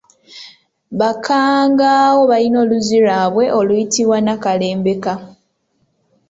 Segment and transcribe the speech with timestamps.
[0.99, 5.13] Bakkangaawo balina oluzzi lwabwe oluyitibwa Nakalembeka.